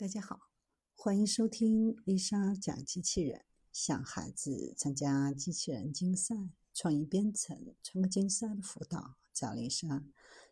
[0.00, 0.52] 大家好，
[0.94, 3.44] 欢迎收听丽莎讲机器人。
[3.72, 6.36] 想孩子参加机器人竞赛、
[6.72, 10.04] 创意编程、创客竞赛的辅导，找丽莎。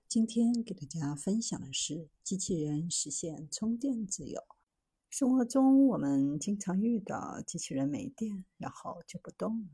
[0.09, 4.43] 今天给大家分享的是机器人实现充电自由。
[5.09, 9.69] 生活中，我们经常遇到机器人没电，然后就不动了。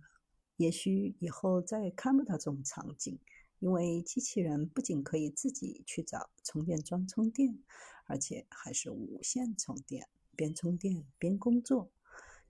[0.58, 3.18] 也许以后再也看不到这种场景。
[3.62, 7.60] 因为机器人不仅可以自己去找充电桩充电，
[8.06, 11.92] 而且还是无线充电，边充电边工作。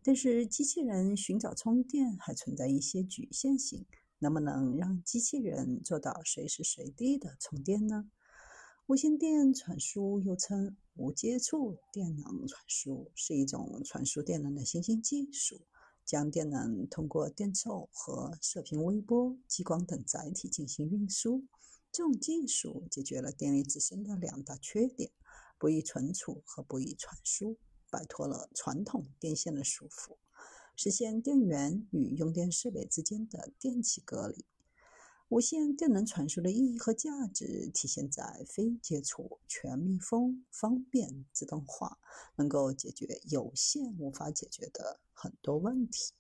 [0.03, 3.85] 但是机器人寻找充电还存在一些局限性，
[4.21, 8.11] 能不能让机器人做到随时随地的充电呢？
[8.87, 15.61] 无线电传输又称无接触电能传输，是一种传输电能的新兴技术。
[16.05, 21.45] 将电能通过电凑和射频微波、激光等载体进行运输。
[21.91, 25.11] 这种技术解决了电力自身的两大缺点：
[25.59, 27.59] 不易存储和不易传输，
[27.91, 30.17] 摆脱了传统电线的束缚，
[30.75, 34.45] 实现电源与用电设备之间的电气隔离。
[35.33, 41.97] 无线电能传输的意义和价值体现在非接触、全密封、方便、自动化，
[42.37, 46.13] 能够解决有线无法解决的很多问题。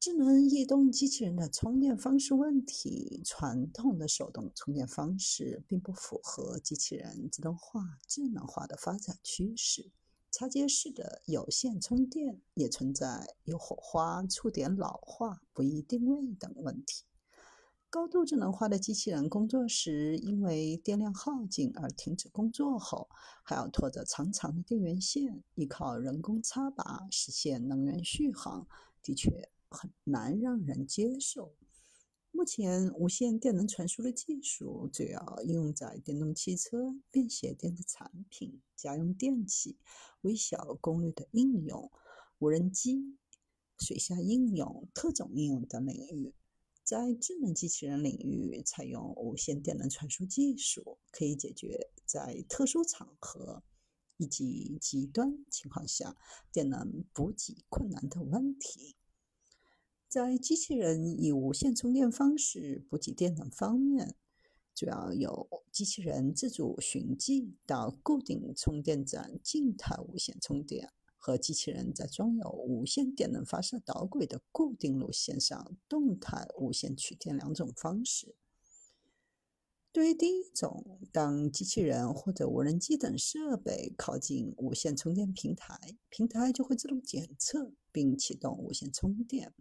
[0.00, 9.92] 智能移动机器人的充电方式问题：传统的手动充电方式并不符合机器人自动化、智能化的发展趋势。
[10.32, 17.04] 插接式的有线充电也存在有火花、触点老化、不易定位等问题。
[17.88, 23.08] 高度智能化的机器人工作时，因为电量耗尽而停止工作后，
[23.44, 28.66] 还要拖着长长的电源线，依靠人工插拔实现能源续航，
[29.02, 31.54] 的确很难让人接受。
[32.32, 39.78] 目前，无线电能传输的技术主要应用在电动汽车、便携电子产品、家用电器、
[40.22, 41.90] 微小功率的应用、
[42.40, 43.16] 无人机、
[43.78, 46.34] 水下应用、特种应用等领域。
[46.86, 53.64] 在智能机器人领域，采用无线电能传输技术，可以解决在特殊场合
[54.18, 56.16] 以及极端情况下
[56.52, 58.94] 电能补给困难的问题。
[60.06, 64.14] 在机器人以无线充电方式补给电能方面，
[64.72, 70.92] 主要有机器人自主寻迹到固定充电站静态无线充电。
[71.26, 78.36] 和机器人在装有无线电能发射导轨的固定路线上动态无线取电两种方式。
[79.90, 89.52] 对于第一种，当机器人或者无人机等设备靠近无线充电平台，平台就会自动检测并启动无线充电。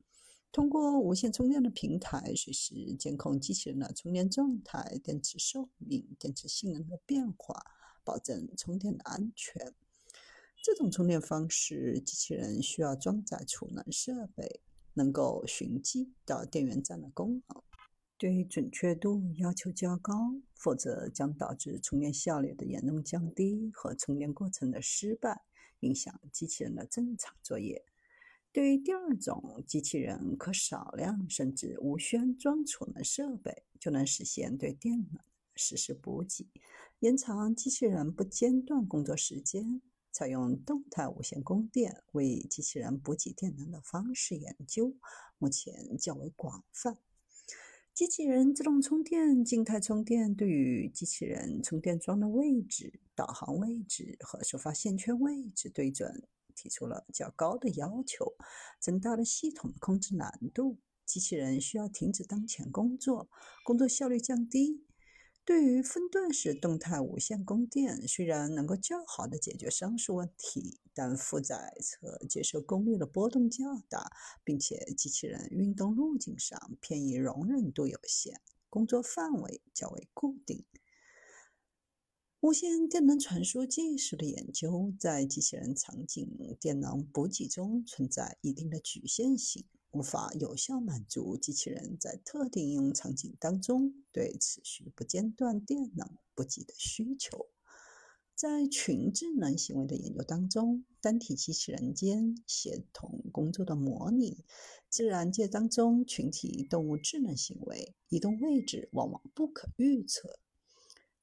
[0.52, 7.60] 通过无线充电的平台，随时监控机器人的充电状态、电池寿命、电池性能的变化，
[8.04, 9.74] 保证充电的安全。
[10.66, 14.62] 这种充电方式，机器人需要装载储能设备，
[14.96, 17.62] 能够寻迹到电源站的功能，
[18.18, 25.44] 对准确度要求较高，否则将导致充电效率的严重降低和充电过程的失败，
[25.82, 27.86] 影响机器人的正常作业。
[28.52, 35.22] 对于第二种，机器人可少量甚至无需安装储能设备，就能实现对电能
[35.56, 36.50] 实时补给，
[37.02, 39.80] 延长机器人不间断工作时间。
[40.16, 44.96] 采用动态无线供电为机器人补给电能的方式研究
[45.38, 46.98] 目前较为广泛。
[47.94, 56.26] 机器人自动充电、静态充电对于机器人充电桩的位置、导航位置和收发线圈位置对准
[56.56, 58.38] 提出了较高的要求，
[58.80, 60.78] 增大了系统控制难度。
[61.06, 63.30] 机器人需要停止当前工作，
[63.66, 64.85] 工作效率降低。
[65.46, 74.12] 对于分段式动态无线供电，虽然能够较好的解决上述问题，但负载侧接受功率的波动较大，
[74.44, 78.42] 并且机器人运动路径上偏移容忍度有限，
[78.72, 80.66] 工作范围较为固定。
[82.40, 89.64] 无线电能传输技术的研究在机器人场景电能补给中存在一定的局限性。
[89.96, 97.48] 无法有效满足机器人在特定应用场景当中对持续不间断电能补给的需求。
[98.36, 104.44] 在群智能行为的研究当中，单体机器人间协同工作的模拟，
[104.90, 110.40] 自然界当中群体动物智能行为，移动位置往往不可预测，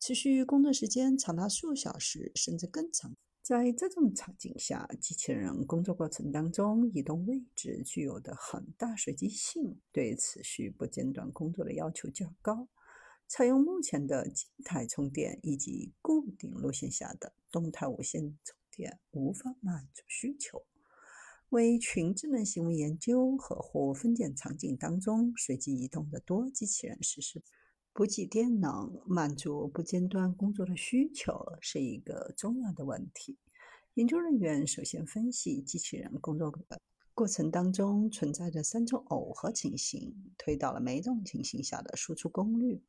[0.01, 3.15] 持续工作时间长达数小时甚至更长。
[3.43, 12.69] 在这种场景下，机器人工作过程当中移动位置具有的很大随机性，对持续不间断工作的要求较高。
[13.27, 20.63] 采用目前的静态充电以及固定路线下的动态无线充电无法满足需求。
[21.49, 27.43] 为群智能行为研究和或分拣场景当中随机移动的多机器人实施
[27.95, 33.37] 补给电能，满足不间断工作的需求，是一个重要的问题。
[33.95, 36.51] 研究人员首先分析机器人工作
[37.13, 42.83] 过程当中存在的三种耦合情形，推导了每种情形下的输出功率，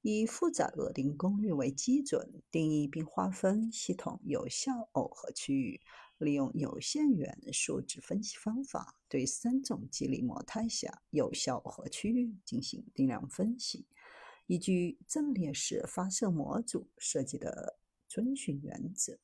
[0.00, 5.82] 以负载额定功率为基准，定义并划分系统有效耦合区域。
[6.16, 13.84] 利用有限元数值分析方法，对三种激励模态下有效耦合区域进行定量分析。
[14.46, 17.78] 依据阵列式发射模组设计的
[18.08, 19.18] 遵循原则，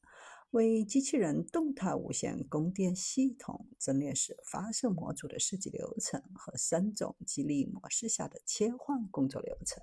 [0.51, 9.83] 为机器人动态无线供电系统阵列式发射模组的设计流程和三种激励模式下的切换工作流程，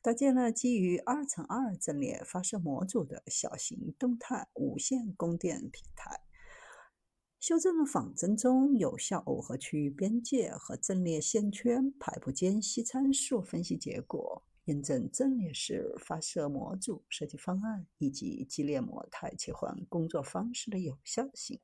[0.00, 6.20] 搭建了基于二乘二阵列发射模组的小型动态无线供电平台。
[7.40, 21.58] 修正了仿真中有效耦合区域边界和阵列线圈排布间隙参数分析结果，验证阵列式发射模组设计方案以及激烈模态切换工作方式的有效性。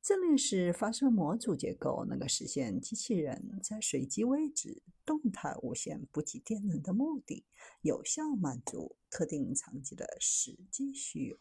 [0.00, 7.44] 阵列式发射模组结构能够实现机器人在随机位置动态无线补给电能的目的，
[7.82, 11.36] 有效满足特定场景的实际需要。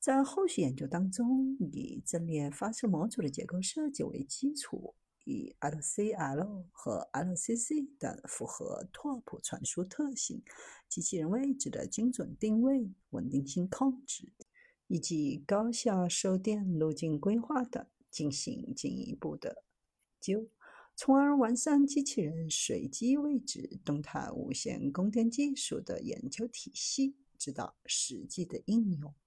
[0.00, 4.96] 在后续研究当中，以阵列发射模组的结构设计为基础，
[5.26, 10.42] 以 LCL 和 LCC 等符合拓扑传输特性、
[10.88, 14.32] 机器人位置的精准定位、稳定性控制
[14.86, 19.64] 以及高效收电路径规划等进行进一步的
[20.24, 20.48] 研究，
[20.94, 29.12] 从而完善机器人随机位置动态无线供电技术的研究体系，直到实际的应用。